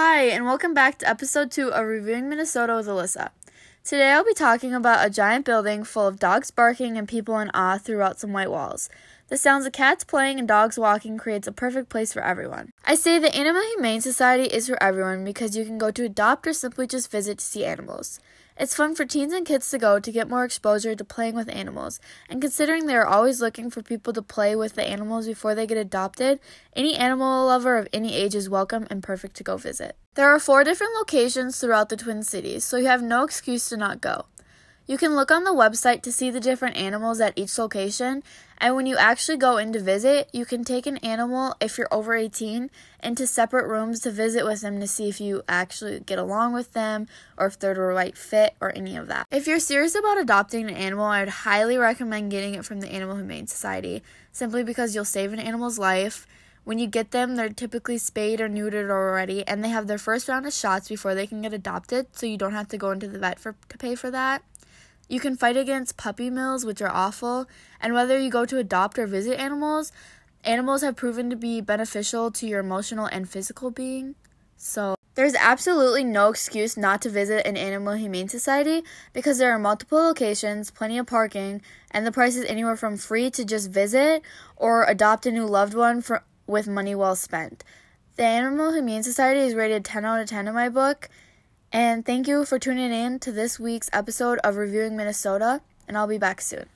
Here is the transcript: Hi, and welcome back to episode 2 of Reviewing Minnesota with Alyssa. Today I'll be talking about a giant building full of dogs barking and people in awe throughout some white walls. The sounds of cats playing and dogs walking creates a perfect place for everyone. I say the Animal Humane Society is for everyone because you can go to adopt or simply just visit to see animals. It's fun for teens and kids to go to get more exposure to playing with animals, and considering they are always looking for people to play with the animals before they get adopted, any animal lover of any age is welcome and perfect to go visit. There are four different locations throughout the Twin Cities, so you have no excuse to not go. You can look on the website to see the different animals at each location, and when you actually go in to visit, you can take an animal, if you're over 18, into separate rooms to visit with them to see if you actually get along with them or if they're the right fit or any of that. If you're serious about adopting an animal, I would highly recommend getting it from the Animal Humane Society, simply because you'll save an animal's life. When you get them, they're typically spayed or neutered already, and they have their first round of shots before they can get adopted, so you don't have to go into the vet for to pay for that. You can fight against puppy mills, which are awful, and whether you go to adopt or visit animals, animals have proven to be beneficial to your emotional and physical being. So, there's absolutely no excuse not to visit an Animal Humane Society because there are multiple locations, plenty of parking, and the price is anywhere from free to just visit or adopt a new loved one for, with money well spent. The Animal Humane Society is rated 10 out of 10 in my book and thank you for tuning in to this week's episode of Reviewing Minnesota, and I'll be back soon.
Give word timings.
Hi, 0.00 0.26
and 0.26 0.44
welcome 0.44 0.74
back 0.74 0.98
to 0.98 1.08
episode 1.08 1.50
2 1.50 1.72
of 1.72 1.84
Reviewing 1.84 2.28
Minnesota 2.28 2.76
with 2.76 2.86
Alyssa. 2.86 3.30
Today 3.82 4.12
I'll 4.12 4.24
be 4.24 4.32
talking 4.32 4.72
about 4.72 5.04
a 5.04 5.10
giant 5.10 5.44
building 5.44 5.82
full 5.82 6.06
of 6.06 6.20
dogs 6.20 6.52
barking 6.52 6.96
and 6.96 7.08
people 7.08 7.36
in 7.40 7.50
awe 7.52 7.78
throughout 7.78 8.20
some 8.20 8.32
white 8.32 8.48
walls. 8.48 8.88
The 9.28 9.36
sounds 9.36 9.66
of 9.66 9.74
cats 9.74 10.04
playing 10.04 10.38
and 10.38 10.48
dogs 10.48 10.78
walking 10.78 11.18
creates 11.18 11.46
a 11.46 11.52
perfect 11.52 11.90
place 11.90 12.14
for 12.14 12.22
everyone. 12.22 12.72
I 12.86 12.94
say 12.94 13.18
the 13.18 13.34
Animal 13.36 13.60
Humane 13.74 14.00
Society 14.00 14.44
is 14.44 14.68
for 14.68 14.82
everyone 14.82 15.22
because 15.22 15.54
you 15.54 15.66
can 15.66 15.76
go 15.76 15.90
to 15.90 16.06
adopt 16.06 16.46
or 16.46 16.54
simply 16.54 16.86
just 16.86 17.10
visit 17.10 17.36
to 17.36 17.44
see 17.44 17.62
animals. 17.62 18.20
It's 18.56 18.74
fun 18.74 18.94
for 18.94 19.04
teens 19.04 19.34
and 19.34 19.44
kids 19.44 19.68
to 19.70 19.76
go 19.76 20.00
to 20.00 20.10
get 20.10 20.30
more 20.30 20.44
exposure 20.44 20.94
to 20.94 21.04
playing 21.04 21.34
with 21.34 21.50
animals, 21.50 22.00
and 22.30 22.40
considering 22.40 22.86
they 22.86 22.96
are 22.96 23.06
always 23.06 23.42
looking 23.42 23.68
for 23.68 23.82
people 23.82 24.14
to 24.14 24.22
play 24.22 24.56
with 24.56 24.76
the 24.76 24.82
animals 24.82 25.26
before 25.26 25.54
they 25.54 25.66
get 25.66 25.76
adopted, 25.76 26.40
any 26.74 26.96
animal 26.96 27.46
lover 27.48 27.76
of 27.76 27.86
any 27.92 28.14
age 28.14 28.34
is 28.34 28.48
welcome 28.48 28.86
and 28.88 29.02
perfect 29.02 29.36
to 29.36 29.44
go 29.44 29.58
visit. 29.58 29.94
There 30.14 30.30
are 30.30 30.40
four 30.40 30.64
different 30.64 30.94
locations 30.96 31.60
throughout 31.60 31.90
the 31.90 31.98
Twin 31.98 32.22
Cities, 32.22 32.64
so 32.64 32.78
you 32.78 32.86
have 32.86 33.02
no 33.02 33.24
excuse 33.24 33.68
to 33.68 33.76
not 33.76 34.00
go. 34.00 34.24
You 34.88 34.96
can 34.96 35.14
look 35.14 35.30
on 35.30 35.44
the 35.44 35.50
website 35.50 36.00
to 36.00 36.12
see 36.12 36.30
the 36.30 36.40
different 36.40 36.78
animals 36.78 37.20
at 37.20 37.34
each 37.36 37.58
location, 37.58 38.22
and 38.56 38.74
when 38.74 38.86
you 38.86 38.96
actually 38.96 39.36
go 39.36 39.58
in 39.58 39.70
to 39.74 39.80
visit, 39.80 40.30
you 40.32 40.46
can 40.46 40.64
take 40.64 40.86
an 40.86 40.96
animal, 40.98 41.54
if 41.60 41.76
you're 41.76 41.92
over 41.92 42.14
18, 42.14 42.70
into 43.02 43.26
separate 43.26 43.68
rooms 43.68 44.00
to 44.00 44.10
visit 44.10 44.46
with 44.46 44.62
them 44.62 44.80
to 44.80 44.86
see 44.86 45.10
if 45.10 45.20
you 45.20 45.42
actually 45.46 46.00
get 46.00 46.18
along 46.18 46.54
with 46.54 46.72
them 46.72 47.06
or 47.36 47.44
if 47.44 47.58
they're 47.58 47.74
the 47.74 47.82
right 47.82 48.16
fit 48.16 48.54
or 48.62 48.74
any 48.74 48.96
of 48.96 49.08
that. 49.08 49.26
If 49.30 49.46
you're 49.46 49.60
serious 49.60 49.94
about 49.94 50.18
adopting 50.18 50.70
an 50.70 50.74
animal, 50.74 51.04
I 51.04 51.20
would 51.20 51.28
highly 51.28 51.76
recommend 51.76 52.30
getting 52.30 52.54
it 52.54 52.64
from 52.64 52.80
the 52.80 52.88
Animal 52.88 53.16
Humane 53.16 53.46
Society, 53.46 54.02
simply 54.32 54.64
because 54.64 54.94
you'll 54.94 55.04
save 55.04 55.34
an 55.34 55.38
animal's 55.38 55.78
life. 55.78 56.26
When 56.64 56.78
you 56.78 56.86
get 56.86 57.10
them, 57.10 57.36
they're 57.36 57.50
typically 57.50 57.98
spayed 57.98 58.40
or 58.40 58.48
neutered 58.48 58.90
already, 58.90 59.46
and 59.46 59.62
they 59.62 59.68
have 59.68 59.86
their 59.86 59.98
first 59.98 60.28
round 60.28 60.46
of 60.46 60.54
shots 60.54 60.88
before 60.88 61.14
they 61.14 61.26
can 61.26 61.42
get 61.42 61.52
adopted, 61.52 62.06
so 62.12 62.24
you 62.24 62.38
don't 62.38 62.54
have 62.54 62.68
to 62.68 62.78
go 62.78 62.90
into 62.90 63.06
the 63.06 63.18
vet 63.18 63.38
for 63.38 63.54
to 63.68 63.76
pay 63.76 63.94
for 63.94 64.10
that. 64.10 64.42
You 65.08 65.20
can 65.20 65.36
fight 65.36 65.56
against 65.56 65.96
puppy 65.96 66.28
mills, 66.28 66.66
which 66.66 66.82
are 66.82 66.90
awful, 66.90 67.46
and 67.80 67.94
whether 67.94 68.18
you 68.18 68.30
go 68.30 68.44
to 68.44 68.58
adopt 68.58 68.98
or 68.98 69.06
visit 69.06 69.40
animals, 69.40 69.90
animals 70.44 70.82
have 70.82 70.96
proven 70.96 71.30
to 71.30 71.36
be 71.36 71.62
beneficial 71.62 72.30
to 72.32 72.46
your 72.46 72.60
emotional 72.60 73.06
and 73.06 73.28
physical 73.28 73.70
being. 73.70 74.16
So, 74.58 74.96
there's 75.14 75.34
absolutely 75.34 76.04
no 76.04 76.28
excuse 76.28 76.76
not 76.76 77.02
to 77.02 77.10
visit 77.10 77.46
an 77.46 77.56
Animal 77.56 77.94
Humane 77.94 78.28
Society 78.28 78.84
because 79.12 79.38
there 79.38 79.50
are 79.50 79.58
multiple 79.58 79.98
locations, 79.98 80.70
plenty 80.70 80.98
of 80.98 81.06
parking, 81.06 81.62
and 81.90 82.06
the 82.06 82.12
price 82.12 82.36
is 82.36 82.44
anywhere 82.44 82.76
from 82.76 82.96
free 82.96 83.30
to 83.30 83.44
just 83.44 83.70
visit 83.70 84.22
or 84.56 84.84
adopt 84.84 85.26
a 85.26 85.32
new 85.32 85.46
loved 85.46 85.74
one 85.74 86.02
for, 86.02 86.22
with 86.46 86.68
money 86.68 86.94
well 86.94 87.16
spent. 87.16 87.64
The 88.16 88.24
Animal 88.24 88.74
Humane 88.74 89.02
Society 89.02 89.40
is 89.40 89.54
rated 89.54 89.84
10 89.84 90.04
out 90.04 90.20
of 90.20 90.28
10 90.28 90.46
in 90.48 90.54
my 90.54 90.68
book 90.68 91.08
and 91.72 92.04
thank 92.04 92.26
you 92.26 92.44
for 92.44 92.58
tuning 92.58 92.92
in 92.92 93.18
to 93.20 93.32
this 93.32 93.58
week's 93.58 93.90
episode 93.92 94.38
of 94.44 94.56
Reviewing 94.56 94.96
Minnesota, 94.96 95.60
and 95.86 95.96
I'll 95.96 96.06
be 96.06 96.18
back 96.18 96.40
soon. 96.40 96.66